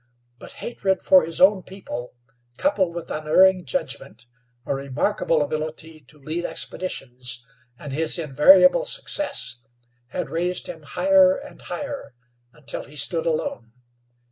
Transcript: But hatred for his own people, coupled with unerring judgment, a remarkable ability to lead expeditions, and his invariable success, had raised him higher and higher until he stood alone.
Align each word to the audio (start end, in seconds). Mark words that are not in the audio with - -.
But 0.39 0.53
hatred 0.53 1.03
for 1.03 1.23
his 1.23 1.39
own 1.39 1.61
people, 1.61 2.15
coupled 2.57 2.95
with 2.95 3.11
unerring 3.11 3.65
judgment, 3.65 4.25
a 4.65 4.73
remarkable 4.73 5.43
ability 5.43 5.99
to 6.07 6.17
lead 6.17 6.43
expeditions, 6.43 7.45
and 7.77 7.93
his 7.93 8.17
invariable 8.17 8.85
success, 8.85 9.57
had 10.07 10.31
raised 10.31 10.65
him 10.65 10.81
higher 10.81 11.35
and 11.35 11.61
higher 11.61 12.15
until 12.51 12.81
he 12.85 12.95
stood 12.95 13.27
alone. 13.27 13.73